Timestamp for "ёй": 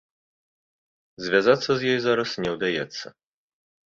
1.91-1.99